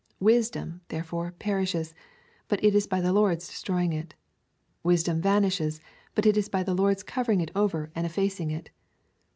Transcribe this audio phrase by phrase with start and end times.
[0.19, 1.93] Wisdom, therefore, perishes,
[2.47, 4.15] but it is by the Lord's destroying it:
[4.81, 5.79] wisdom vanishes,
[6.15, 8.71] but it is by the Lord's covering it over and effacing it.